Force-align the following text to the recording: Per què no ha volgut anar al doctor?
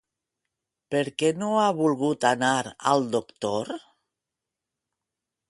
Per 0.95 1.01
què 1.21 1.29
no 1.41 1.49
ha 1.63 1.67
volgut 1.81 2.25
anar 2.31 2.51
al 2.93 3.07
doctor? 3.19 3.71